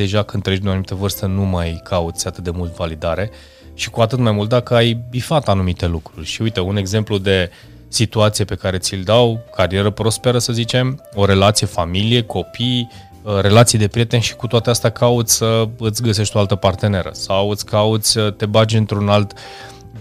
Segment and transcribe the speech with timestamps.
[0.00, 3.30] deja când treci de o anumită vârstă nu mai cauți atât de mult validare
[3.74, 6.26] și cu atât mai mult dacă ai bifat anumite lucruri.
[6.26, 7.50] Și uite, un exemplu de
[7.88, 12.90] situație pe care ți-l dau, carieră prosperă să zicem, o relație, familie, copii,
[13.22, 17.10] uh, relații de prieteni și cu toate astea cauți să îți găsești o altă parteneră
[17.12, 19.32] sau îți cauți să te bagi într-un alt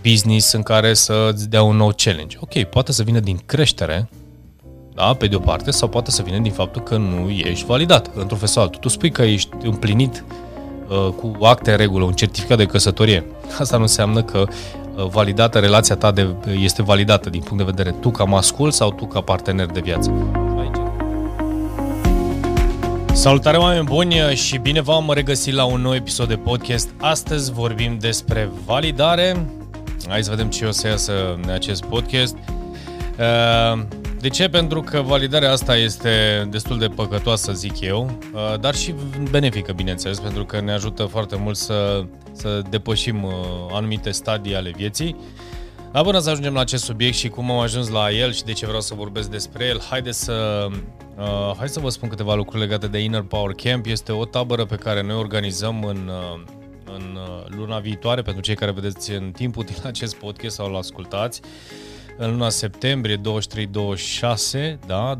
[0.01, 2.37] business în care să îți dea un nou challenge.
[2.39, 4.09] Ok, poate să vină din creștere,
[4.99, 8.09] da, pe de o parte, sau poate să vină din faptul că nu ești validat
[8.15, 8.79] într-un fel sau altul.
[8.79, 10.23] Tu spui că ești împlinit
[10.89, 13.25] uh, cu acte în regulă, un certificat de căsătorie.
[13.59, 16.27] Asta nu înseamnă că uh, validată relația ta de,
[16.61, 20.13] este validată din punct de vedere tu ca mascul sau tu ca partener de viață.
[23.13, 26.89] Salutare oameni buni și bine v-am regăsit la un nou episod de podcast.
[26.97, 29.45] Astăzi vorbim despre validare.
[30.07, 32.35] Hai să vedem ce o să iasă în acest podcast.
[33.19, 33.81] Uh,
[34.19, 34.49] de ce?
[34.49, 38.93] Pentru că validarea asta este destul de păcătoasă, zic eu, uh, dar și
[39.29, 43.31] benefică, bineînțeles, pentru că ne ajută foarte mult să, să depășim uh,
[43.71, 45.15] anumite stadii ale vieții.
[45.91, 48.51] Dar până să ajungem la acest subiect și cum am ajuns la el și de
[48.51, 50.67] ce vreau să vorbesc despre el, haideți să,
[51.17, 53.85] uh, hai să vă spun câteva lucruri legate de Inner Power Camp.
[53.85, 56.41] Este o tabără pe care noi organizăm în, uh,
[56.95, 57.17] în
[57.57, 61.41] luna viitoare, pentru cei care vedeți în timp util acest podcast sau îl ascultați.
[61.43, 61.88] Uh,
[62.19, 63.21] în luna septembrie 23-26,
[64.85, 65.19] da, 23-25,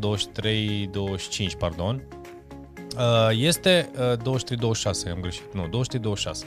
[1.58, 2.02] pardon.
[2.96, 6.46] Uh, este 23-26, uh, am greșit, nu, 23-26.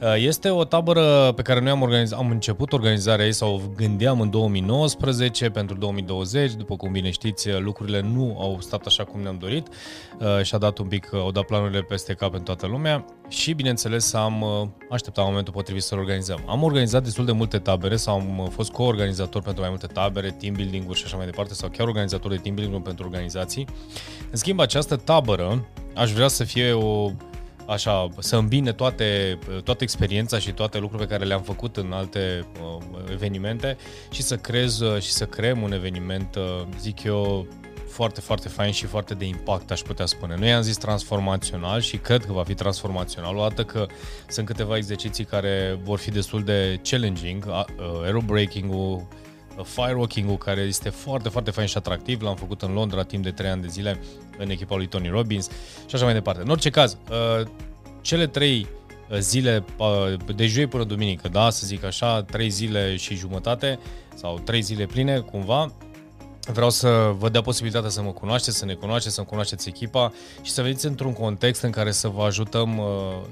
[0.00, 4.20] Uh, este o tabără pe care noi am, organizat, am început organizarea ei sau gândeam
[4.20, 6.52] în 2019 pentru 2020.
[6.52, 9.68] După cum bine știți, lucrurile nu au stat așa cum ne-am dorit
[10.18, 13.52] uh, și a dat un pic, au dat planurile peste cap în toată lumea și
[13.52, 16.44] bineînțeles am uh, așteptat momentul potrivit să-l organizăm.
[16.46, 20.54] Am organizat destul de multe tabere sau am fost co-organizator pentru mai multe tabere, team
[20.54, 23.66] building-uri și așa mai departe sau chiar organizator de team building pentru organizații.
[24.30, 27.10] În schimb, această tabără aș vrea să fie o
[27.66, 32.46] așa, să îmbine toate, toată experiența și toate lucrurile pe care le-am făcut în alte
[32.62, 33.76] uh, evenimente
[34.10, 37.46] și să creez uh, și să creăm un eveniment, uh, zic eu,
[37.88, 40.36] foarte, foarte fain și foarte de impact, aș putea spune.
[40.38, 43.86] Noi am zis transformațional și cred că va fi transformațional, o dată că
[44.28, 47.64] sunt câteva exerciții care vor fi destul de challenging, uh,
[48.04, 49.06] aerobreaking-ul,
[49.62, 53.50] firewalking-ul care este foarte, foarte fain și atractiv, l-am făcut în Londra timp de 3
[53.50, 54.00] ani de zile
[54.38, 55.50] în echipa lui Tony Robbins
[55.86, 56.42] și așa mai departe.
[56.42, 57.46] În orice caz, uh,
[58.00, 58.66] cele trei
[59.10, 63.78] uh, zile uh, de joi până duminică, da, să zic așa, trei zile și jumătate
[64.14, 65.72] sau trei zile pline, cumva,
[66.52, 70.12] Vreau să vă dea posibilitatea să mă cunoașteți, să ne cunoașteți, să cunoașteți echipa
[70.42, 72.86] și să veniți într-un context în care să vă ajutăm uh,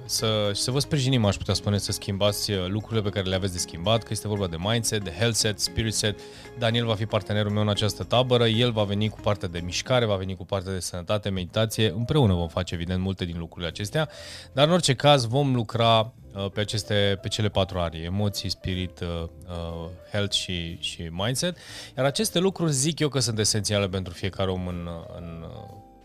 [0.04, 3.52] să, să vă sprijinim, aș putea spune, să schimbați uh, lucrurile pe care le aveți
[3.52, 6.18] de schimbat, că este vorba de mindset, de health set, spirit set.
[6.58, 10.04] Daniel va fi partenerul meu în această tabără, el va veni cu partea de mișcare,
[10.04, 14.08] va veni cu partea de sănătate, meditație, împreună vom face evident multe din lucrurile acestea,
[14.52, 16.21] dar în orice caz vom lucra Uh,
[16.52, 21.56] pe, aceste, pe cele patru arii, emoții, spirit, uh, uh, health și, și mindset.
[21.96, 25.44] Iar aceste lucruri zic eu că sunt esențiale pentru fiecare om în, în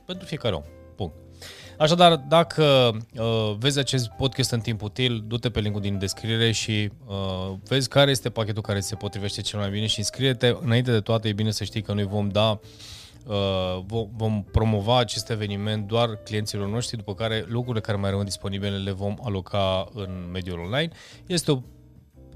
[0.06, 0.64] pentru fiecare om.
[0.96, 1.14] Punct.
[1.78, 6.90] Așadar, dacă uh, vezi acest podcast în timp util, du-te pe linkul din descriere și
[7.06, 10.56] uh, vezi care este pachetul care se potrivește cel mai bine și înscrie-te.
[10.62, 12.60] Înainte de toate, e bine să știi că noi vom da uh,
[13.28, 18.78] Uh, vom promova acest eveniment doar clienților noștri, după care locurile care mai rămân disponibile
[18.78, 20.90] le vom aloca în mediul online.
[21.26, 21.62] Este o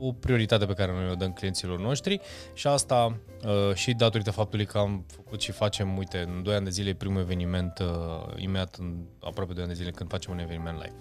[0.03, 2.19] o prioritate pe care noi o dăm clienților noștri
[2.53, 6.63] și asta uh, și datorită faptului că am făcut și facem, uite, în 2 ani
[6.63, 10.40] de zile primul eveniment, uh, imediat în aproape 2 ani de zile când facem un
[10.40, 10.96] eveniment live.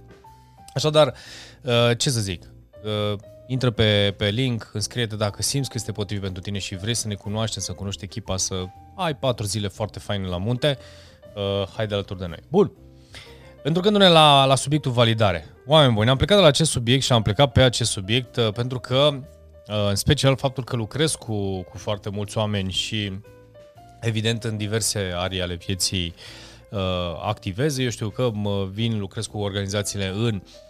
[0.75, 1.15] Așadar,
[1.63, 2.43] uh, ce să zic,
[2.85, 3.19] uh,
[3.51, 7.09] intră pe, pe link, înscrie-te dacă simți că este potrivit pentru tine și vrei să
[7.09, 10.79] ne cunoaștem, să cunoști echipa, să ai patru zile foarte faine la munte,
[11.35, 12.39] uh, hai de alături de noi.
[12.49, 12.73] Bun.
[13.63, 15.47] Întorcându-ne la, la subiectul validare.
[15.67, 18.53] Oameni buni, am plecat de la acest subiect și am plecat pe acest subiect uh,
[18.53, 23.13] pentru că, uh, în special faptul că lucrez cu, cu foarte mulți oameni și,
[24.01, 26.15] evident, în diverse arii ale vieții
[26.71, 26.79] uh,
[27.23, 27.79] activez.
[27.79, 30.70] Eu știu că mă vin, lucrez cu organizațiile în uh, Uh,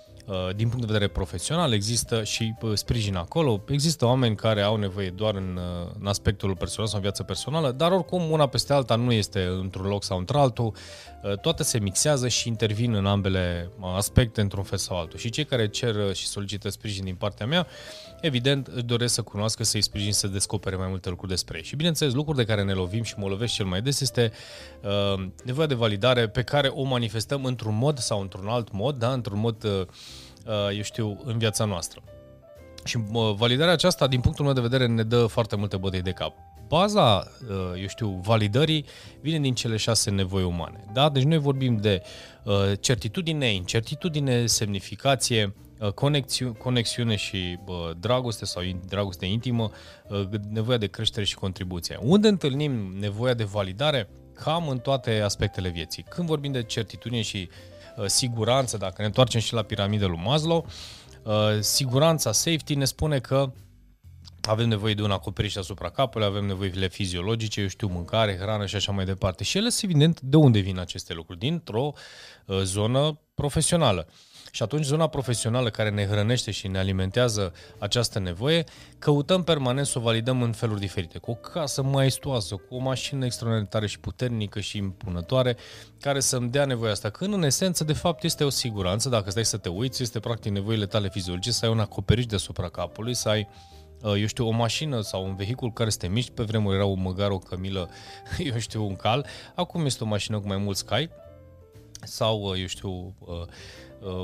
[0.56, 3.62] din punct de vedere profesional, există și uh, sprijin acolo.
[3.68, 7.70] Există oameni care au nevoie doar în, uh, în aspectul personal sau în viața personală,
[7.70, 10.74] dar oricum una peste alta nu este într-un loc sau într-altul.
[11.40, 15.18] Toate se mixează și intervin în ambele aspecte într-un fel sau altul.
[15.18, 17.66] Și cei care cer și solicită sprijin din partea mea,
[18.20, 21.64] evident, doresc să cunoască, să-i sprijin, să descopere mai multe lucruri despre ei.
[21.64, 24.32] Și bineînțeles, lucruri de care ne lovim și mă lovesc cel mai des este
[24.82, 29.12] uh, nevoia de validare pe care o manifestăm într-un mod sau într-un alt mod, da?
[29.12, 29.86] într-un mod, uh,
[30.76, 32.02] eu știu, în viața noastră.
[32.84, 36.10] Și uh, validarea aceasta, din punctul meu de vedere, ne dă foarte multe bătăi de
[36.10, 36.34] cap.
[36.68, 37.26] baza,
[37.80, 38.84] eu știu, validării
[39.20, 40.84] vine din cele șase nevoi umane.
[40.92, 41.08] Da?
[41.08, 42.02] Deci noi vorbim de
[42.80, 45.54] certitudine, incertitudine, semnificație,
[45.94, 49.70] conexiune, conexiune și bă, dragoste sau dragoste intimă,
[50.50, 51.98] nevoia de creștere și contribuție.
[52.00, 54.08] Unde întâlnim nevoia de validare?
[54.34, 56.04] Cam în toate aspectele vieții.
[56.08, 57.48] Când vorbim de certitudine și
[57.96, 60.66] uh, siguranță, dacă ne întoarcem și la piramida lui Maslow,
[61.22, 63.52] uh, siguranța, safety ne spune că
[64.42, 68.76] avem nevoie de un acoperiș asupra capului, avem nevoile fiziologice, eu știu, mâncare, hrană și
[68.76, 69.44] așa mai departe.
[69.44, 71.92] Și ele sunt evident de unde vin aceste lucruri, dintr-o
[72.46, 74.08] uh, zonă profesională.
[74.50, 78.64] Și atunci zona profesională care ne hrănește și ne alimentează această nevoie,
[78.98, 81.18] căutăm permanent să o validăm în feluri diferite.
[81.18, 85.56] Cu o casă maestoasă, cu o mașină extraordinară și puternică și impunătoare,
[86.00, 87.10] care să-mi dea nevoia asta.
[87.10, 90.52] Când în esență, de fapt, este o siguranță, dacă stai să te uiți, este practic
[90.52, 93.48] nevoile tale fiziologice, să ai un acoperiș deasupra capului, să ai
[94.02, 96.84] uh, eu știu, o mașină sau un vehicul care să te miști, pe vremuri era
[96.84, 97.90] un măgar, o cămilă,
[98.52, 101.10] eu știu, un cal, acum este o mașină cu mai mulți cai,
[102.02, 103.46] sau, uh, eu știu, uh,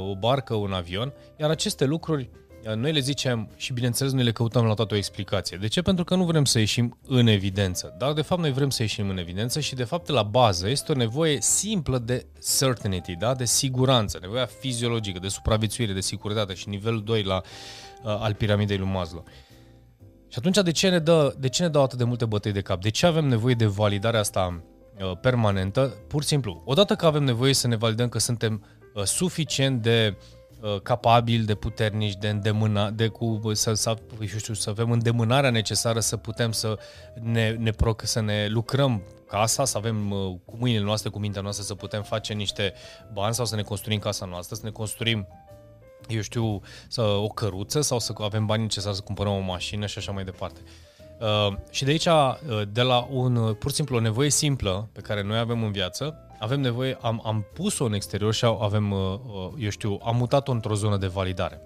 [0.09, 2.31] o barcă, un avion, iar aceste lucruri
[2.75, 5.57] noi le zicem și bineînțeles noi le căutăm la toată o explicație.
[5.57, 5.83] De ce?
[5.83, 9.09] Pentru că nu vrem să ieșim în evidență, dar de fapt noi vrem să ieșim
[9.09, 12.27] în evidență și de fapt la bază este o nevoie simplă de
[12.59, 13.35] certainty, da?
[13.35, 17.41] de siguranță, nevoia fiziologică, de supraviețuire, de securitate și nivelul 2 la,
[18.03, 19.25] uh, al piramidei lui Maslow.
[20.29, 22.61] Și atunci de ce, ne dă, de ce ne dau atât de multe bătăi de
[22.61, 22.81] cap?
[22.81, 24.63] De ce avem nevoie de validarea asta
[25.01, 25.95] uh, permanentă?
[26.09, 30.17] Pur și simplu, odată că avem nevoie să ne validăm că suntem Uh, suficient de
[30.61, 35.51] uh, capabil, de puternici, de îndemâna, de cu, să, să, eu știu, să avem îndemânarea
[35.51, 36.79] necesară să putem să
[37.23, 41.43] ne, ne proc, să ne lucrăm casa, să avem uh, cu mâinile noastre, cu mintea
[41.43, 42.73] noastră, să putem face niște
[43.13, 45.27] bani sau să ne construim casa noastră, să ne construim
[46.09, 49.99] eu știu, să, o căruță sau să avem bani necesari să cumpărăm o mașină și
[49.99, 50.61] așa mai departe.
[51.21, 55.01] Uh, și de aici, uh, de la un, pur și simplu, o nevoie simplă pe
[55.01, 58.99] care noi avem în viață, avem nevoie, am, am pus-o în exterior și avem, uh,
[58.99, 61.61] uh, eu știu, am mutat-o într-o zonă de validare.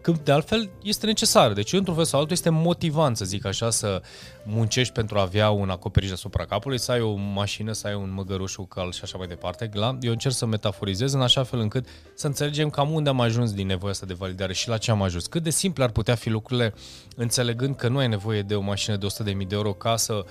[0.00, 1.52] Când de altfel este necesar.
[1.52, 4.02] Deci, într-un fel sau altul, este motivant, să zic așa, să
[4.44, 8.12] muncești pentru a avea un acoperiș asupra capului, să ai o mașină, să ai un
[8.12, 9.70] măgăruș cal și așa mai departe.
[9.72, 13.52] La, eu încerc să metaforizez în așa fel încât să înțelegem cam unde am ajuns
[13.52, 15.26] din nevoia asta de validare și la ce am ajuns.
[15.26, 16.74] Cât de simple ar putea fi lucrurile
[17.16, 20.24] înțelegând că nu ai nevoie de o mașină de 100.000 de euro ca să Uh,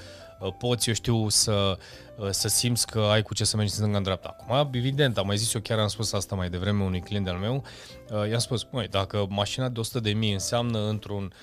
[0.58, 1.78] poți, eu știu, să,
[2.18, 4.36] uh, să simți că ai cu ce să mergi în stânga în dreapta.
[4.40, 7.38] Acum, evident, am mai zis eu, chiar am spus asta mai devreme unui client al
[7.38, 7.64] meu,
[8.10, 11.34] uh, i-am spus, măi, dacă mașina de 100 de mii înseamnă într-un,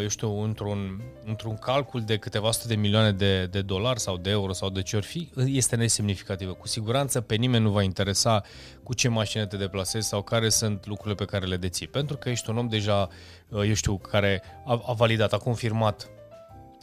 [0.00, 4.30] eu știu, într-un, într-un calcul de câteva sute de milioane de, de dolari sau de
[4.30, 6.52] euro sau de ce ori fi, este nesemnificativă.
[6.52, 8.42] Cu siguranță pe nimeni nu va interesa
[8.82, 11.88] cu ce mașină te deplasezi sau care sunt lucrurile pe care le deții.
[11.88, 13.08] Pentru că ești un om deja,
[13.50, 16.10] eu știu, care a, a validat, a confirmat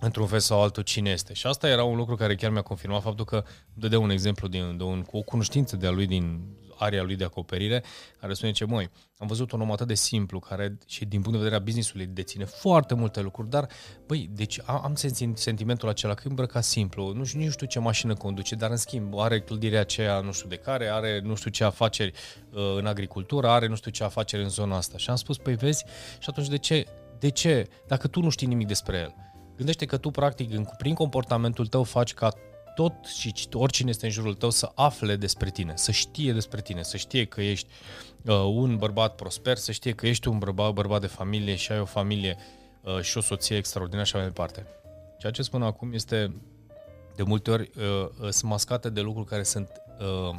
[0.03, 1.33] într-un fel sau altul cine este.
[1.33, 4.77] Și asta era un lucru care chiar mi-a confirmat faptul că dădea un exemplu din,
[4.77, 6.39] de un, cu o cunoștință de a lui din
[6.77, 7.83] area lui de acoperire,
[8.19, 11.31] care spune ce, măi, am văzut un om atât de simplu, care și din punct
[11.31, 13.67] de vedere a business-ului deține foarte multe lucruri, dar,
[14.07, 14.95] băi, deci am
[15.33, 19.19] sentimentul acela că îmbrăca simplu, nu știu, nu știu ce mașină conduce, dar în schimb
[19.19, 22.11] are clădirea aceea nu știu de care, are nu știu ce afaceri
[22.53, 24.97] uh, în agricultură, are nu știu ce afaceri în zona asta.
[24.97, 25.85] Și am spus, păi vezi,
[26.19, 26.85] și atunci de ce,
[27.19, 29.32] de ce, dacă tu nu știi nimic despre el?
[29.55, 32.31] Gândește că tu, practic, prin comportamentul tău faci ca
[32.75, 36.83] tot și oricine este în jurul tău să afle despre tine, să știe despre tine,
[36.83, 37.69] să știe că ești
[38.25, 41.79] uh, un bărbat prosper, să știe că ești un bărbat, bărbat de familie și ai
[41.79, 42.37] o familie
[42.81, 44.65] uh, și o soție extraordinară și așa mai departe.
[45.17, 46.35] Ceea ce spun acum este
[47.15, 49.69] de multe ori uh, sunt mascate de lucruri care sunt
[49.99, 50.35] uh,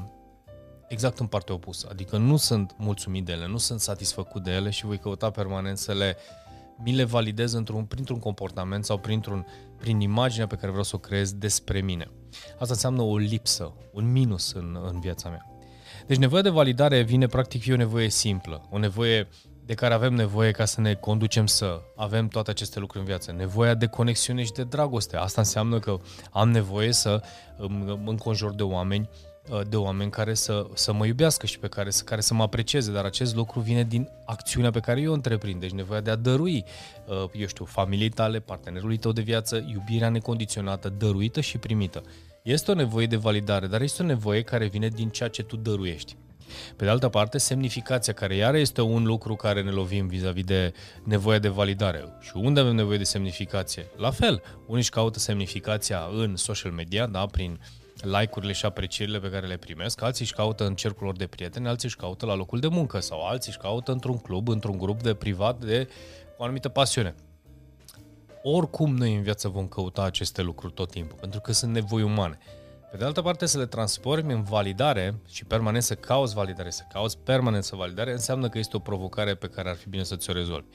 [0.89, 1.89] exact în partea opusă.
[1.91, 5.79] Adică nu sunt mulțumit de ele, nu sunt satisfăcut de ele și voi căuta permanent
[5.79, 6.44] să le uh,
[6.83, 9.47] mi le validez într-un, printr-un comportament sau printr-un,
[9.79, 12.11] prin imaginea pe care vreau să o creez despre mine.
[12.59, 15.47] Asta înseamnă o lipsă, un minus în, în viața mea.
[16.07, 19.29] Deci nevoia de validare vine practic fi o nevoie simplă, o nevoie
[19.67, 23.33] de care avem nevoie ca să ne conducem să avem toate aceste lucruri în viață.
[23.33, 25.17] Nevoia de conexiune și de dragoste.
[25.17, 25.97] Asta înseamnă că
[26.31, 27.23] am nevoie să
[28.05, 29.34] mă înconjur de oameni Uh,
[29.69, 32.93] de oameni care să, să mă iubească și pe care, să, care să mă aprecieze,
[32.93, 36.17] dar acest lucru vine din acțiunea pe care eu o întreprind, deci nevoia de a
[36.17, 36.65] dărui,
[37.07, 42.03] uh, eu știu, familiei tale, partenerului tău de viață, iubirea necondiționată, dăruită și primită.
[42.43, 45.57] Este o nevoie de validare, dar este o nevoie care vine din ceea ce tu
[45.57, 46.17] dăruiești.
[46.77, 50.73] Pe de altă parte, semnificația, care iară este un lucru care ne lovim vis-a-vis de
[51.05, 52.05] nevoia de validare.
[52.21, 53.87] Și unde avem nevoie de semnificație?
[53.97, 59.19] La fel, unii își caută semnificația în social media, da, prin uh, like-urile și aprecierile
[59.19, 62.27] pe care le primesc, alții își caută în cercul lor de prieteni, alții își caută
[62.27, 65.89] la locul de muncă sau alții își caută într-un club, într-un grup de privat de
[66.37, 67.15] o anumită pasiune.
[68.43, 72.39] oricum noi în viață vom căuta aceste lucruri tot timpul, pentru că sunt nevoi umane.
[72.91, 76.83] Pe de altă parte, să le transformi în validare și permanent să cauți validare, să
[76.93, 80.17] cauți permanent să validare, înseamnă că este o provocare pe care ar fi bine să
[80.17, 80.67] ți-o rezolvi.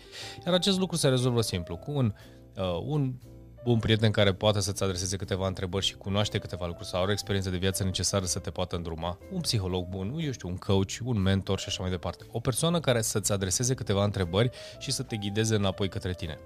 [0.45, 2.13] Iar acest lucru se rezolvă simplu, cu un,
[2.55, 3.13] uh, un
[3.63, 7.13] un prieten care poate să-ți adreseze câteva întrebări și cunoaște câteva lucruri sau are o
[7.13, 10.93] experiență de viață necesară să te poată îndruma, un psiholog bun, eu știu, un coach,
[11.03, 12.25] un mentor și așa mai departe.
[12.31, 14.49] O persoană care să-ți adreseze câteva întrebări
[14.79, 16.39] și să te ghideze înapoi către tine.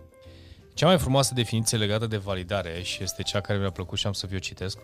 [0.74, 4.14] Cea mai frumoasă definiție legată de validare și este cea care mi-a plăcut și am
[4.14, 4.78] să vi-o citesc,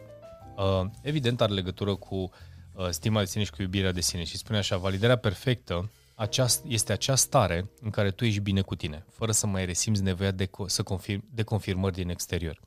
[0.58, 4.38] uh, evident are legătură cu uh, stima de sine și cu iubirea de sine și
[4.38, 9.06] spune așa, validarea perfectă aceast, este acea stare în care tu ești bine cu tine,
[9.10, 12.60] fără să mai resimți nevoia de, să confirm, de confirmări din exterior.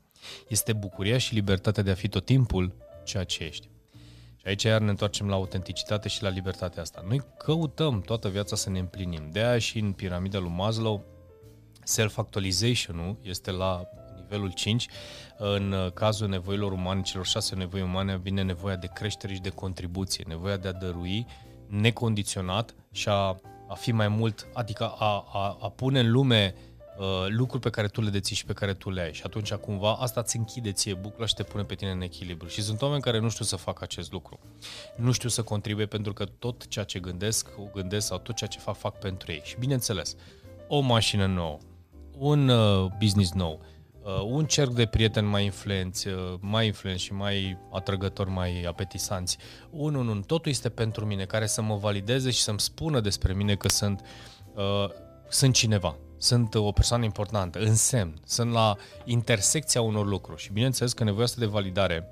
[0.47, 3.69] Este bucuria și libertatea de a fi tot timpul ceea ce ești.
[4.35, 7.03] Și aici iar ne întoarcem la autenticitate și la libertatea asta.
[7.07, 9.29] Noi căutăm toată viața să ne împlinim.
[9.31, 11.03] De aia și în piramida lui Maslow,
[11.83, 14.87] self-actualization-ul este la nivelul 5.
[15.37, 20.23] În cazul nevoilor umane, celor șase nevoi umane, vine nevoia de creștere și de contribuție,
[20.27, 21.25] nevoia de a dărui
[21.79, 26.55] necondiționat și a, a fi mai mult, adică a, a, a pune în lume
[26.97, 29.13] uh, lucruri pe care tu le deții și pe care tu le ai.
[29.13, 32.47] Și atunci cumva asta îți închide ție bucla și te pune pe tine în echilibru.
[32.47, 34.39] Și sunt oameni care nu știu să facă acest lucru.
[34.95, 38.49] Nu știu să contribuie pentru că tot ceea ce gândesc, o gândesc sau tot ceea
[38.49, 39.41] ce fac, fac pentru ei.
[39.43, 40.15] Și bineînțeles,
[40.67, 41.57] o mașină nouă,
[42.17, 43.72] un uh, business nou, uh,
[44.25, 49.37] un cerc de prieteni mai influenți, uh, mai influenți și mai atrăgători, mai apetisanți.
[49.69, 53.33] Un, un, un, totul este pentru mine, care să mă valideze și să-mi spună despre
[53.33, 54.01] mine că sunt,
[54.55, 54.89] uh,
[55.29, 60.41] sunt cineva, sunt o persoană importantă, însemn, sunt la intersecția unor lucruri.
[60.41, 62.07] Și bineînțeles că nevoia asta de validare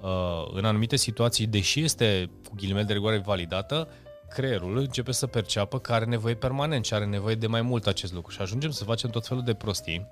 [0.00, 3.88] uh, în anumite situații, deși este cu ghilimele de rigoare validată,
[4.28, 8.12] creierul începe să perceapă că are nevoie permanent și are nevoie de mai mult acest
[8.12, 8.32] lucru.
[8.32, 10.08] Și ajungem să facem tot felul de prostii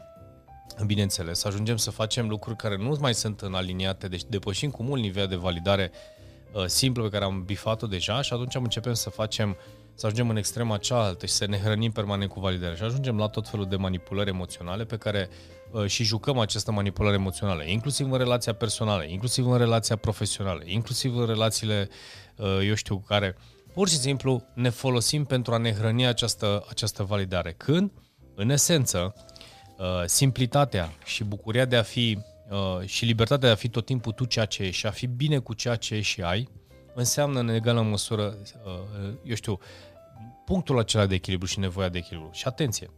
[0.86, 5.02] bineînțeles, ajungem să facem lucruri care nu mai sunt în aliniate, deci depășim cu mult
[5.02, 5.90] nivel de validare
[6.52, 9.56] uh, simplă pe care am bifat-o deja și atunci am începem să facem,
[9.94, 13.26] să ajungem în extrema cealaltă și să ne hrănim permanent cu validare și ajungem la
[13.28, 15.28] tot felul de manipulări emoționale pe care
[15.70, 21.16] uh, și jucăm această manipulare emoțională, inclusiv în relația personală, inclusiv în relația profesională, inclusiv
[21.16, 21.88] în relațiile,
[22.36, 23.36] uh, eu știu, care
[23.72, 27.54] pur și simplu ne folosim pentru a ne hrăni această, această validare.
[27.56, 27.90] Când,
[28.34, 29.35] în esență, Uh,
[30.04, 32.18] simplitatea și bucuria de a fi
[32.50, 35.06] uh, și libertatea de a fi tot timpul tu ceea ce ești și a fi
[35.06, 36.48] bine cu ceea ce ești și ai,
[36.94, 39.58] înseamnă în egală măsură, uh, eu știu,
[40.44, 42.30] punctul acela de echilibru și nevoia de echilibru.
[42.32, 42.90] Și atenție,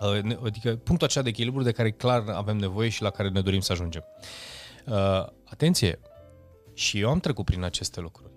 [0.00, 3.40] uh, adică punctul acela de echilibru de care clar avem nevoie și la care ne
[3.40, 4.04] dorim să ajungem.
[4.86, 5.98] Uh, atenție,
[6.74, 8.30] și eu am trecut prin aceste lucruri,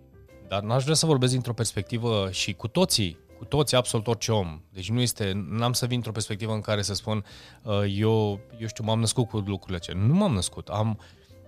[0.47, 4.61] dar n-aș vrea să vorbesc dintr-o perspectivă și cu toții cu toți, absolut orice om.
[4.73, 7.25] Deci nu este, n-am să vin într-o perspectivă în care să spun
[7.63, 10.01] uh, eu, eu știu, m-am născut cu lucrurile acelea.
[10.01, 10.99] Nu m-am născut, am,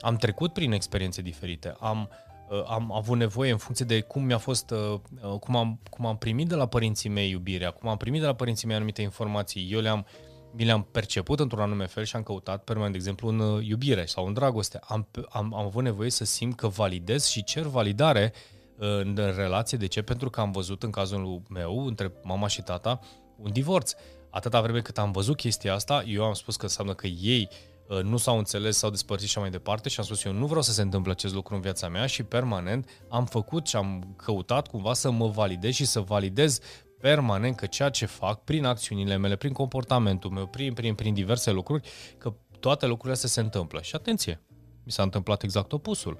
[0.02, 2.10] am trecut prin experiențe diferite, am,
[2.50, 5.00] uh, am avut nevoie în funcție de cum mi-a fost, uh,
[5.40, 8.36] cum, am, cum am primit de la părinții mei iubirea, cum am primit de la
[8.36, 10.06] părinții mei anumite informații, eu le-am,
[10.52, 14.26] mi le-am perceput într-un anume fel și am căutat permanent, de exemplu, în iubire sau
[14.26, 14.80] în dragoste.
[14.84, 19.78] Am, am, am avut nevoie să simt că validez și cer validare uh, în relație.
[19.78, 20.02] De ce?
[20.02, 23.00] Pentru că am văzut în cazul meu, între mama și tata,
[23.38, 23.94] un divorț.
[24.30, 27.50] Atâta vreme cât am văzut chestia asta, eu am spus că înseamnă că ei
[27.88, 30.62] uh, nu s-au înțeles, s-au despărțit și mai departe și am spus eu nu vreau
[30.62, 34.68] să se întâmple acest lucru în viața mea și permanent am făcut și am căutat
[34.68, 36.60] cumva să mă validez și să validez
[37.00, 41.52] permanent că ceea ce fac prin acțiunile mele, prin comportamentul meu, prin, prin, prin diverse
[41.52, 43.82] lucruri, că toate lucrurile astea se întâmplă.
[43.82, 44.42] Și atenție,
[44.84, 46.20] mi s-a întâmplat exact opusul.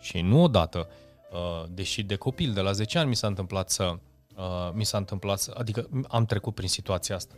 [0.00, 0.96] Și nu odată, Uh,
[1.70, 3.98] deși de copil, de la 10 ani mi s-a întâmplat să,
[4.36, 7.34] uh, mi s-a întâmplat să, adică am trecut prin situația asta.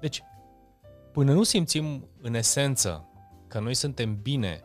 [0.00, 0.22] Deci,
[1.12, 3.08] până nu simțim în esență
[3.48, 4.60] că noi suntem bine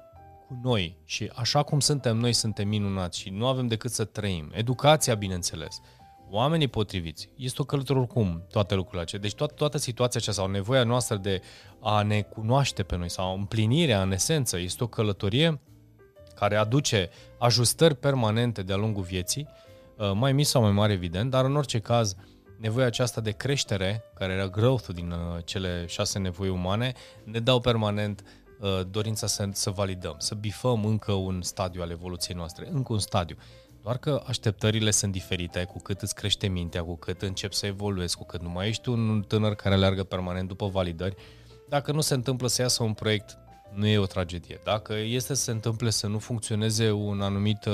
[0.47, 4.51] cu noi și așa cum suntem noi suntem minunați și nu avem decât să trăim,
[4.53, 5.81] educația, bineînțeles,
[6.29, 9.21] oamenii potriviți, este o călătorie oricum, toate lucrurile acestea.
[9.21, 11.41] Deci toată, toată situația aceasta sau nevoia noastră de
[11.79, 15.59] a ne cunoaște pe noi sau împlinirea în esență este o călătorie
[16.39, 19.47] care aduce ajustări permanente de-a lungul vieții,
[19.97, 22.15] uh, mai mici sau mai mari evident, dar în orice caz
[22.57, 26.93] nevoia aceasta de creștere, care era growth din uh, cele șase nevoi umane,
[27.23, 28.23] ne dau permanent
[28.59, 32.99] uh, dorința să, să validăm, să bifăm încă un stadiu al evoluției noastre, încă un
[32.99, 33.35] stadiu.
[33.83, 38.17] Doar că așteptările sunt diferite, cu cât îți crește mintea, cu cât începi să evoluezi,
[38.17, 41.15] cu cât nu mai ești un tânăr care leargă permanent după validări.
[41.69, 43.37] Dacă nu se întâmplă să iasă un proiect
[43.73, 44.59] nu e o tragedie.
[44.63, 47.65] Dacă este să se întâmple să nu funcționeze un anumit,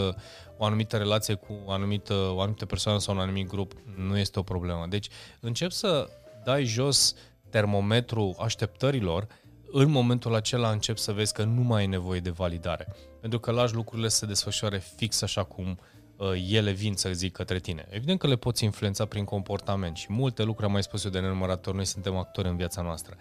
[0.57, 4.39] o anumită relație cu o anumită, o anumită persoană sau un anumit grup, nu este
[4.39, 4.85] o problemă.
[4.89, 5.07] Deci
[5.39, 6.09] încep să
[6.43, 7.15] dai jos
[7.49, 9.27] termometru așteptărilor
[9.71, 12.95] în momentul acela încep să vezi că nu mai ai nevoie de validare.
[13.21, 15.79] Pentru că lași lucrurile să se desfășoare fix așa cum
[16.17, 17.87] uh, ele vin să zic către tine.
[17.89, 21.19] Evident că le poți influența prin comportament și multe lucruri am mai spus eu de
[21.19, 23.17] nenumărat ori, noi suntem actori în viața noastră.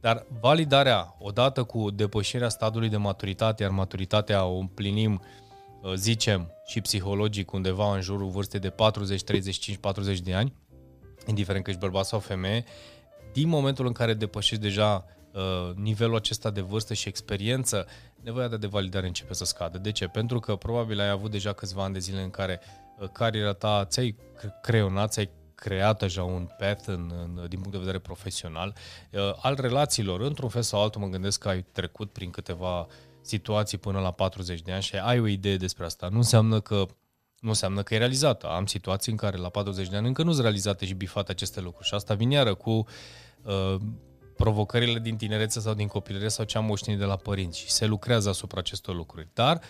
[0.00, 5.22] Dar validarea, odată cu depășirea stadiului de maturitate, iar maturitatea o împlinim,
[5.82, 10.54] uh, zicem, și psihologic undeva în jurul vârstei de 40, 35, 40 de ani,
[11.26, 12.64] indiferent că ești bărbat sau femeie,
[13.32, 17.86] din momentul în care depășești deja uh, nivelul acesta de vârstă și experiență,
[18.20, 19.78] nevoia de validare începe să scadă.
[19.78, 20.06] De ce?
[20.06, 22.60] Pentru că probabil ai avut deja câțiva ani de zile în care
[22.98, 24.16] uh, cariera ta ți-ai
[24.62, 25.30] creionat, ți-ai
[25.60, 28.74] creat deja un path în, în, din punct de vedere profesional.
[29.12, 32.86] Uh, al relațiilor, într-un fel sau altul, mă gândesc că ai trecut prin câteva
[33.20, 36.08] situații până la 40 de ani și ai o idee despre asta.
[36.08, 36.86] Nu înseamnă că
[37.40, 38.46] nu înseamnă că e realizată.
[38.46, 41.60] Am situații în care la 40 de ani încă nu sunt realizate și bifate aceste
[41.60, 41.86] lucruri.
[41.86, 42.70] Și asta vine iară cu
[43.42, 43.76] uh,
[44.36, 47.86] provocările din tinerețe sau din copilărie sau ce am moștenit de la părinți și se
[47.86, 49.28] lucrează asupra acestor lucruri.
[49.32, 49.60] Dar,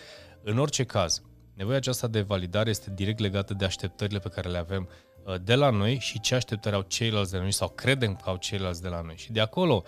[0.42, 1.22] în orice caz,
[1.54, 5.09] nevoia aceasta de validare este direct legată de așteptările pe care le avem uh,
[5.42, 8.36] de la noi și ce așteptări au ceilalți de la noi sau credem că au
[8.36, 9.16] ceilalți de la noi.
[9.16, 9.84] Și de acolo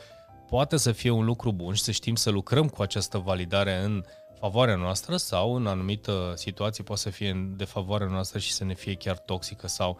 [0.48, 4.04] poate să fie un lucru bun și să știm să lucrăm cu această validare în
[4.38, 8.74] favoarea noastră sau în anumită situație poate să fie în defavoarea noastră și să ne
[8.74, 9.98] fie chiar toxică sau,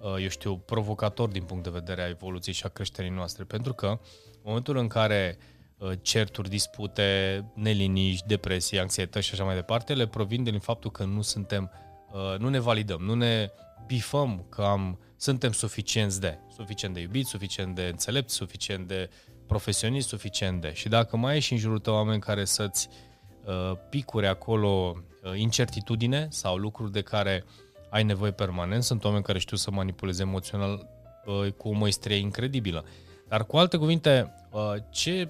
[0.00, 3.44] uh, eu știu, provocator din punct de vedere a evoluției și a creșterii noastre.
[3.44, 5.38] Pentru că în momentul în care
[5.78, 11.04] uh, certuri, dispute, neliniști, depresie, anxietăți și așa mai departe, le provin din faptul că
[11.04, 11.70] nu suntem,
[12.12, 13.50] uh, nu ne validăm, nu ne
[13.92, 19.10] bifăm că am, suntem suficienți de, suficient de iubit, suficient de înțelept, suficient de
[19.46, 20.72] profesionist, suficient de.
[20.72, 23.10] Și dacă mai ai și în jurul tău oameni care să-ți uh,
[23.46, 27.44] Uh, picuri acolo, uh, incertitudine sau lucruri de care
[27.88, 28.82] ai nevoie permanent.
[28.82, 30.88] Sunt oameni care știu să manipuleze emoțional
[31.24, 32.84] uh, cu o măestrie incredibilă.
[33.28, 34.34] Dar cu alte cuvinte,
[34.90, 35.28] ce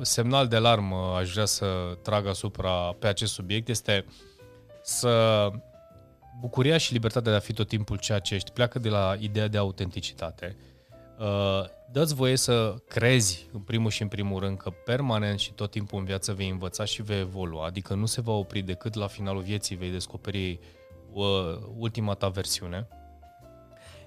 [0.00, 1.66] semnal de alarmă aș vrea să
[2.02, 4.04] trag asupra pe acest subiect este
[4.82, 5.50] să
[6.40, 8.50] bucuria și libertatea de a fi tot timpul ceea ce ești.
[8.50, 10.56] Pleacă de la ideea de autenticitate.
[11.18, 15.70] Uh, dă-ți voie să crezi, în primul și în primul rând, că permanent și tot
[15.70, 19.06] timpul în viață vei învăța și vei evolua, adică nu se va opri decât la
[19.06, 20.58] finalul vieții vei descoperi
[21.12, 21.24] uh,
[21.76, 22.88] ultima ta versiune.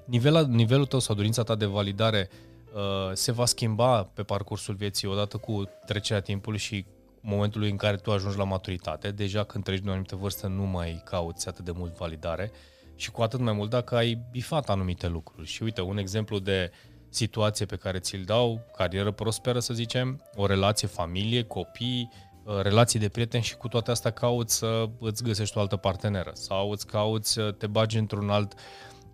[0.05, 2.29] Nivelul, nivelul tău sau dorința ta de validare
[2.73, 6.85] uh, se va schimba pe parcursul vieții odată cu trecerea timpului și
[7.21, 9.11] momentului în care tu ajungi la maturitate.
[9.11, 12.51] Deja când treci de o anumită vârstă nu mai cauți atât de mult validare
[12.95, 15.47] și cu atât mai mult dacă ai bifat anumite lucruri.
[15.47, 20.23] Și uite, un exemplu de uh, situație pe care ți-l dau, carieră prosperă să zicem,
[20.35, 22.09] o relație, familie, copii,
[22.43, 26.31] uh, relații de prieteni și cu toate astea cauți să îți găsești o altă parteneră
[26.33, 28.53] sau îți cauți să te bagi într-un alt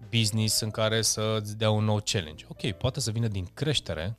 [0.09, 2.45] business în care să îți dea un nou challenge.
[2.47, 4.17] Ok, poate să vină din creștere,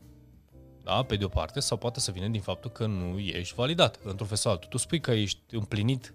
[0.84, 3.98] da, pe de o parte, sau poate să vină din faptul că nu ești validat
[4.02, 4.68] într-un fel sau altul.
[4.68, 6.14] Tu spui că ești împlinit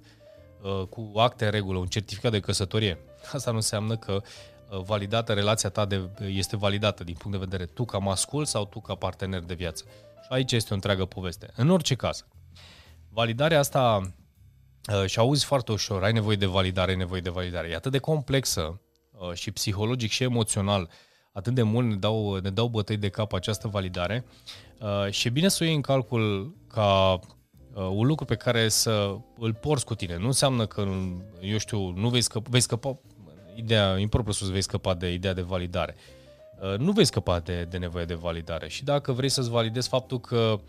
[0.61, 2.97] uh, cu acte în regulă, un certificat de căsătorie.
[3.33, 4.21] Asta nu înseamnă că
[4.69, 8.65] Uh, validată, relația ta de, este validată din punct de vedere tu ca mascul sau
[8.65, 9.83] tu ca partener de viață.
[10.23, 11.51] Și aici este o întreagă poveste.
[11.55, 12.25] În orice caz,
[13.09, 14.13] validarea asta
[14.93, 17.67] uh, și auzi foarte ușor, ai nevoie de validare, ai nevoie de validare.
[17.67, 20.89] E atât de complexă uh, și psihologic și emoțional,
[21.31, 24.25] atât de mult ne dau, ne dau bătăi de cap această validare
[25.09, 27.19] și e bine să o iei în calcul ca
[27.73, 30.17] un lucru pe care să îl porți cu tine.
[30.17, 30.87] Nu înseamnă că,
[31.41, 32.99] eu știu, nu vei scăpa, vei scăpa
[33.55, 35.95] ideea, impropriu sus vei scăpa de ideea de validare.
[36.61, 40.19] Uh, nu vei scăpa de, de nevoie de validare și dacă vrei să-ți validezi faptul
[40.19, 40.59] că,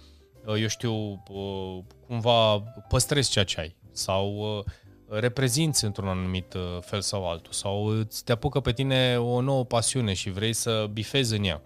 [0.47, 4.65] uh, eu știu, uh, cumva păstrezi ceea ce ai sau
[5.11, 10.13] reprezinți într-un anumit fel sau altul sau îți te apucă pe tine o nouă pasiune
[10.13, 11.63] și vrei să bifezi în ea.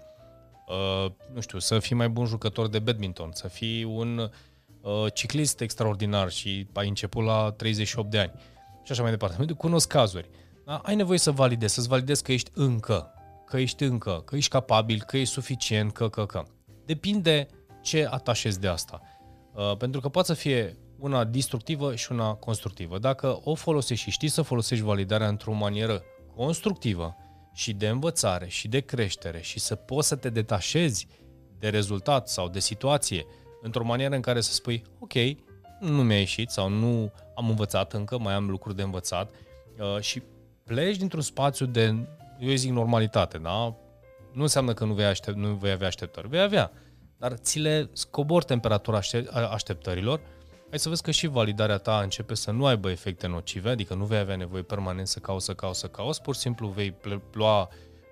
[1.32, 4.30] Nu știu, să fii mai bun jucător de badminton, să fii un
[5.12, 8.32] ciclist extraordinar și ai început la 38 de ani
[8.84, 9.52] și așa mai departe.
[9.52, 10.30] Cunosc cazuri.
[10.64, 10.76] Da?
[10.76, 13.12] Ai nevoie să validezi, să-ți validezi că ești încă,
[13.46, 16.42] că ești încă, că ești capabil, că ești suficient, că, că, că.
[16.84, 17.48] Depinde
[17.82, 19.00] ce atașezi de asta.
[19.54, 22.98] Uh, pentru că poate să fie una destructivă și una constructivă.
[22.98, 26.02] Dacă o folosești și știi să folosești validarea într-o manieră
[26.36, 27.16] constructivă
[27.52, 31.06] și de învățare și de creștere și să poți să te detașezi
[31.58, 33.26] de rezultat sau de situație
[33.62, 35.12] într-o manieră în care să spui, ok,
[35.80, 39.34] nu mi-a ieșit sau nu am învățat încă, mai am lucruri de învățat
[39.78, 40.22] uh, și
[40.64, 42.06] pleci dintr-un spațiu de,
[42.38, 43.76] eu zic, normalitate, da?
[44.32, 46.72] Nu înseamnă că nu vei, aștept, nu vei avea așteptări, vei avea,
[47.18, 49.00] dar ți le scobor temperatura
[49.50, 50.20] așteptărilor,
[50.70, 54.04] ai să vezi că și validarea ta începe să nu aibă efecte nocive, adică nu
[54.04, 56.94] vei avea nevoie permanent să cauți, să cauți, să cauți, pur și simplu vei
[57.32, 57.68] lua,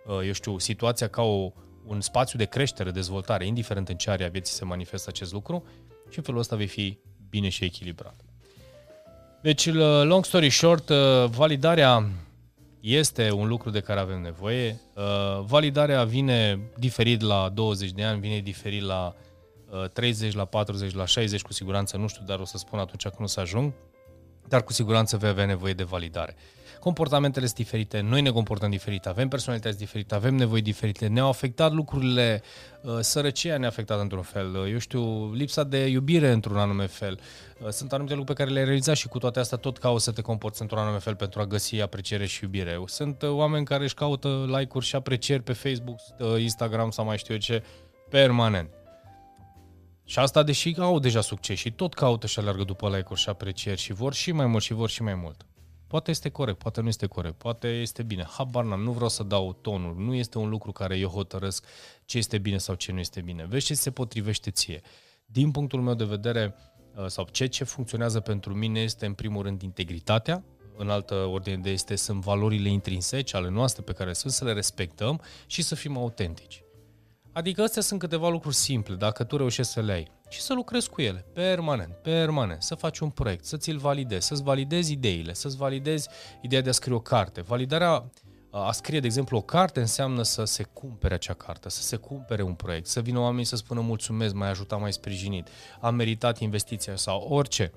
[0.07, 1.53] uh, eu știu, situația ca o
[1.87, 5.65] un spațiu de creștere, dezvoltare, indiferent în ce area vieții se manifestă acest lucru
[6.11, 8.15] și în felul ăsta vei fi bine și echilibrat.
[9.43, 12.11] Deci, long story short, uh, validarea
[12.81, 14.81] este un lucru de care avem nevoie.
[14.95, 19.15] Uh, validarea vine diferit la 20 de ani, vine diferit la
[19.93, 23.21] 30, la 40, la 60 cu siguranță, nu știu, dar o să spun atunci când
[23.21, 23.73] o să ajung,
[24.49, 26.37] dar cu siguranță vei avea nevoie de validare
[26.83, 31.73] comportamentele sunt diferite, noi ne comportăm diferit, avem personalități diferite, avem nevoi diferite, ne-au afectat
[31.73, 32.43] lucrurile,
[32.83, 37.21] uh, sărăcia ne-a afectat într-un fel, uh, eu știu, lipsa de iubire într-un anume fel.
[37.61, 40.13] Uh, sunt anumite lucruri pe care le-ai realizat și cu toate astea tot cauți să
[40.13, 42.83] te comporți într-un anume fel pentru a găsi apreciere și iubire.
[42.87, 45.99] Sunt oameni care își caută like-uri și aprecieri pe Facebook,
[46.39, 47.63] Instagram sau mai știu eu ce,
[48.09, 48.82] permanent.
[50.05, 53.81] Și asta deși au deja succes și tot caută și alergă după like-uri și aprecieri
[53.81, 55.47] și vor și mai mult și vor și mai mult.
[55.87, 58.27] Poate este corect, poate nu este corect, poate este bine.
[58.31, 61.65] Habar n-am, nu vreau să dau tonul, nu este un lucru care eu hotărăsc
[62.05, 63.47] ce este bine sau ce nu este bine.
[63.47, 64.81] Vezi ce se potrivește ție.
[65.27, 66.55] Din punctul meu de vedere,
[66.97, 70.45] uh, sau ce, ce funcționează pentru mine este în primul rând integritatea,
[70.77, 74.53] în altă ordine de este sunt valorile intrinsece ale noastre pe care sunt să le
[74.53, 76.63] respectăm și să fim autentici.
[77.33, 80.91] Adică astea sunt câteva lucruri simple, dacă tu reușești să le ai și să lucrezi
[80.91, 85.57] cu ele, permanent, permanent, să faci un proiect, să ți-l validezi, să-ți validezi ideile, să-ți
[85.57, 86.09] validezi
[86.41, 87.41] ideea de a scrie o carte.
[87.41, 88.11] Validarea
[88.51, 92.43] a scrie, de exemplu, o carte înseamnă să se cumpere acea carte, să se cumpere
[92.43, 95.49] un proiect, să vină oamenii să spună mulțumesc, mai ajutat, mai sprijinit,
[95.81, 97.73] am meritat investiția sau orice.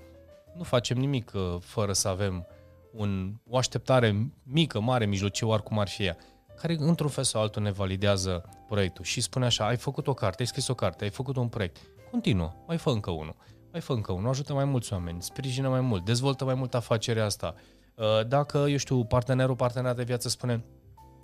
[0.58, 2.48] Nu facem nimic uh, fără să avem
[2.92, 6.18] un, o așteptare mică, mare, mijlocie, oricum ar fi ea
[6.56, 10.42] care într-un fel sau altul ne validează proiectul și spune așa, ai făcut o carte,
[10.42, 11.78] ai scris o carte, ai făcut un proiect,
[12.12, 13.36] continuă, mai fă încă unul,
[13.72, 17.26] mai fă încă unul, ajută mai mulți oameni, sprijină mai mult, dezvoltă mai mult afacerea
[17.26, 17.56] asta.
[17.96, 20.66] Uh, dacă, eu știu, partenerul, partener de viață spune,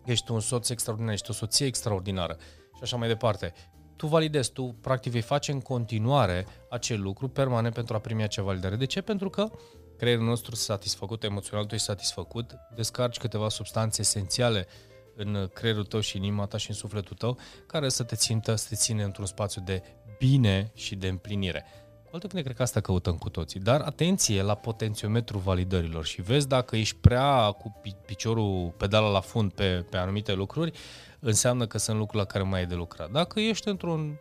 [0.06, 2.38] ești un soț extraordinar, ești o soție extraordinară
[2.76, 3.54] și așa mai departe,
[3.96, 8.42] tu validezi, tu practic vei face în continuare acel lucru permanent pentru a primi acea
[8.42, 8.76] validare.
[8.76, 9.02] De ce?
[9.02, 9.50] Pentru că
[9.98, 14.68] creierul nostru satisfăcut, emoțional tu ești satisfăcut, descarci câteva substanțe esențiale
[15.16, 18.56] în creierul tău și în inima ta și în sufletul tău, care să te țintă,
[18.56, 19.84] să te ține într-un spațiu de
[20.18, 21.66] bine și de împlinire.
[22.04, 23.60] Cu alte cuvinte, cred că asta căutăm cu toții.
[23.60, 29.52] Dar atenție la potențiometru validărilor și vezi dacă ești prea cu piciorul pedala la fund
[29.52, 30.72] pe, pe anumite lucruri,
[31.20, 33.12] înseamnă că sunt lucruri la care mai ai de lucrat.
[33.12, 34.20] Dacă ești într-un,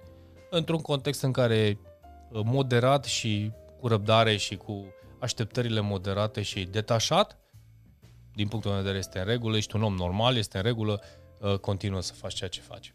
[0.51, 1.79] într-un context în care
[2.31, 4.85] uh, moderat și cu răbdare și cu
[5.21, 7.39] așteptările moderate și detașat,
[8.35, 11.01] din punctul meu de vedere este în regulă, ești un om normal, este în regulă,
[11.41, 12.95] uh, continuă să faci ceea ce faci.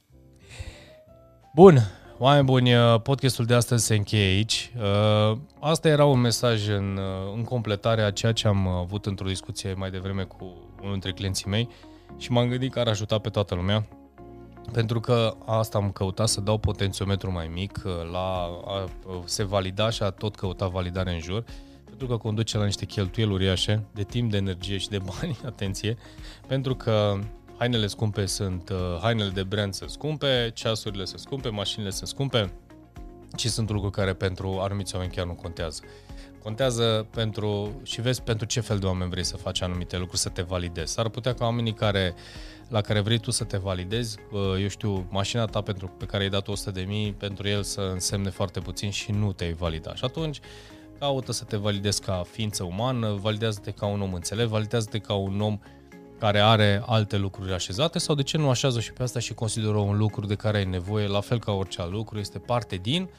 [1.54, 1.80] Bun,
[2.18, 4.72] oameni buni, uh, podcastul de astăzi se încheie aici.
[4.78, 7.00] Uh, asta era un mesaj în,
[7.36, 10.44] în completare a ceea ce am avut într-o discuție mai devreme cu
[10.80, 11.70] unul dintre clienții mei
[12.18, 13.88] și m-am gândit că ar ajuta pe toată lumea
[14.72, 18.90] pentru că asta am căutat să dau potențiometru mai mic, la a
[19.26, 21.44] se valida și a tot căuta validare în jur
[21.98, 25.98] pentru că conduce la niște cheltuieli uriașe de timp, de energie și de bani, atenție,
[26.48, 27.20] pentru că
[27.58, 32.52] hainele scumpe sunt, uh, hainele de brand sunt scumpe, ceasurile sunt scumpe, mașinile sunt scumpe
[33.38, 35.82] și sunt lucruri care pentru anumiți oameni chiar nu contează.
[36.44, 40.30] Contează pentru, și vezi pentru ce fel de oameni vrei să faci anumite lucruri, să
[40.30, 40.94] te validezi.
[40.94, 42.14] S-ar putea ca oamenii care,
[42.70, 46.24] la care vrei tu să te validezi, uh, eu știu, mașina ta pentru, pe care
[46.24, 49.98] ai dat 100 de mii, pentru el să însemne foarte puțin și nu te-ai validat.
[49.98, 50.40] Și atunci
[51.00, 55.42] caută să te validezi ca ființă umană, validează-te ca un om înțelept, validează-te ca un
[55.42, 55.60] om
[56.20, 59.78] care are alte lucruri așezate sau de ce nu așează și pe asta și consideră
[59.78, 63.10] un lucru de care ai nevoie, la fel ca orice alt lucru, este parte din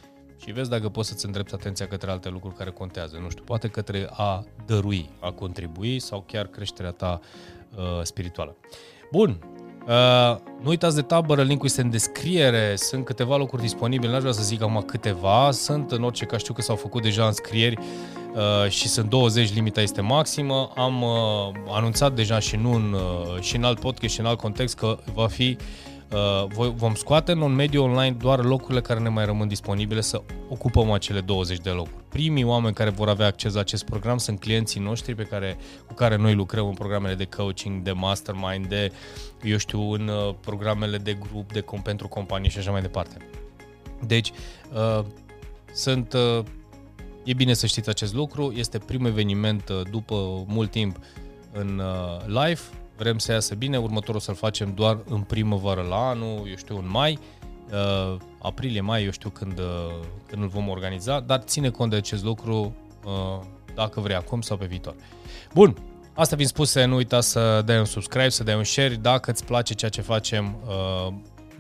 [0.41, 3.19] și vezi dacă poți să-ți îndrepți atenția către alte lucruri care contează.
[3.23, 7.21] Nu știu, poate către a dărui, a contribui sau chiar creșterea ta
[7.77, 8.57] uh, spirituală.
[9.13, 9.39] Bun,
[9.87, 14.33] Uh, nu uitați de tabără, linkul este în descriere, sunt câteva locuri disponibile, n-aș vrea
[14.33, 17.79] să zic acum câteva, sunt în orice caz știu că s-au făcut deja înscrieri
[18.35, 20.71] uh, și sunt 20, limita este maximă.
[20.77, 21.09] Am uh,
[21.69, 24.99] anunțat deja și, nu în, uh, și în alt podcast și în alt context că
[25.15, 25.96] va fi uh, Uh,
[26.75, 30.91] vom scoate în un mediu online doar locurile care ne mai rămân disponibile să ocupăm
[30.91, 32.05] acele 20 de locuri.
[32.09, 35.95] Primii oameni care vor avea acces la acest program sunt clienții noștri pe care, cu
[35.95, 38.93] care noi lucrăm în programele de coaching, de mastermind, de,
[39.43, 43.17] eu știu, în uh, programele de grup, de pentru companii și așa mai departe.
[44.07, 44.33] Deci,
[44.73, 45.05] uh,
[45.73, 46.45] sunt, uh,
[47.25, 50.97] e bine să știți acest lucru, este primul eveniment uh, după mult timp
[51.53, 52.61] în uh, live,
[52.97, 56.89] vrem să iasă bine, următorul să-l facem doar în primăvară la anul, eu știu, în
[56.89, 57.19] mai,
[57.73, 61.97] uh, aprilie, mai, eu știu când, uh, când îl vom organiza, dar ține cont de
[61.97, 64.95] acest lucru uh, dacă vrei acum sau pe viitor.
[65.55, 65.77] Bun,
[66.15, 69.45] asta fiind spuse, nu uita să dai un subscribe, să dai un share, dacă îți
[69.45, 71.13] place ceea ce facem, uh,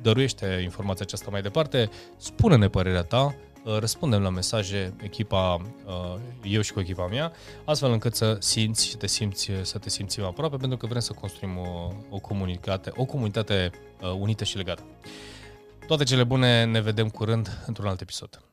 [0.02, 3.45] dăruiește informația aceasta mai departe, spune-ne părerea ta, uh,
[3.78, 7.32] răspundem la mesaje, echipa, uh, eu și cu echipa mea,
[7.64, 11.12] astfel încât să simți și te simți, să te simțim aproape, pentru că vrem să
[11.12, 13.70] construim o, o comunitate, o comunitate
[14.18, 14.82] unită și legată.
[15.86, 18.45] Toate cele bune, ne vedem curând într-un alt episod.